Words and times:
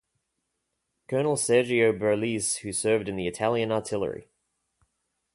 Colonel 1.07 1.35
Sergio 1.35 1.95
Berlese 1.95 2.57
who 2.61 2.73
served 2.73 3.07
in 3.07 3.17
the 3.17 3.27
Italian 3.27 3.71
artillery. 3.71 4.29